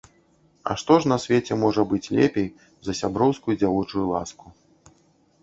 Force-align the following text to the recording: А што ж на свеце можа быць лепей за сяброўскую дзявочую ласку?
А 0.69 0.77
што 0.81 0.93
ж 1.03 1.11
на 1.11 1.17
свеце 1.25 1.57
можа 1.63 1.83
быць 1.91 2.11
лепей 2.21 2.47
за 2.89 2.97
сяброўскую 3.01 3.57
дзявочую 3.61 4.05
ласку? 4.15 4.45